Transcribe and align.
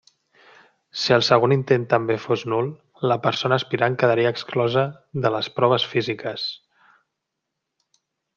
Si 1.01 1.11
el 1.17 1.25
segon 1.27 1.51
intent 1.55 1.83
també 1.91 2.15
fos 2.23 2.45
nul, 2.53 2.71
la 3.11 3.17
persona 3.27 3.59
aspirant 3.63 3.99
quedaria 4.05 4.33
exclosa 4.37 4.87
de 5.27 5.33
les 5.37 5.51
proves 5.61 5.87
físiques. 5.93 6.49